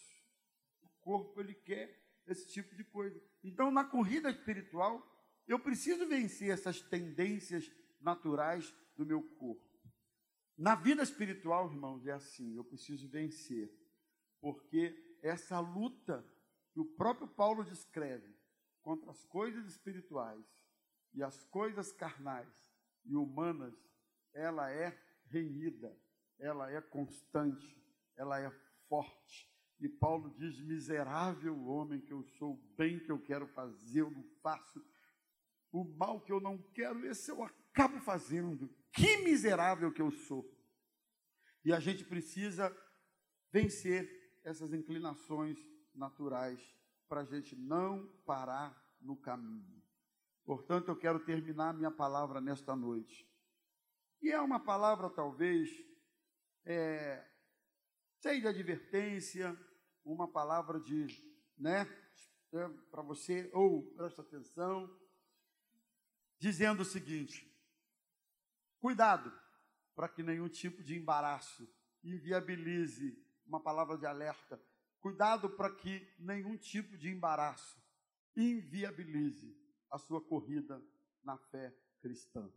[0.82, 3.21] O corpo, ele quer esse tipo de coisa.
[3.43, 5.05] Então, na corrida espiritual,
[5.47, 7.71] eu preciso vencer essas tendências
[8.01, 9.63] naturais do meu corpo.
[10.57, 13.71] Na vida espiritual, irmãos, é assim: eu preciso vencer,
[14.41, 16.28] porque essa luta
[16.73, 18.36] que o próprio Paulo descreve
[18.82, 20.43] contra as coisas espirituais
[21.13, 22.67] e as coisas carnais
[23.05, 23.75] e humanas,
[24.34, 25.95] ela é renhida,
[26.39, 27.84] ela é constante,
[28.15, 28.49] ela é
[28.88, 29.49] forte.
[29.80, 34.11] E Paulo diz: miserável homem que eu sou, o bem que eu quero fazer, eu
[34.11, 34.84] não faço,
[35.71, 38.69] o mal que eu não quero, esse eu acabo fazendo.
[38.91, 40.49] Que miserável que eu sou.
[41.63, 42.75] E a gente precisa
[43.51, 45.57] vencer essas inclinações
[45.93, 46.59] naturais
[47.07, 49.82] para a gente não parar no caminho.
[50.45, 53.26] Portanto, eu quero terminar minha palavra nesta noite.
[54.22, 55.70] E é uma palavra, talvez,
[56.65, 57.26] é,
[58.22, 59.57] cheia de advertência,
[60.03, 61.07] uma palavra de,
[61.57, 61.86] né,
[62.53, 64.89] é, para você, ou presta atenção,
[66.39, 67.51] dizendo o seguinte:
[68.80, 69.32] cuidado
[69.95, 71.68] para que nenhum tipo de embaraço
[72.03, 74.61] inviabilize uma palavra de alerta.
[74.99, 77.82] Cuidado para que nenhum tipo de embaraço
[78.36, 79.55] inviabilize
[79.89, 80.84] a sua corrida
[81.24, 82.51] na fé cristã.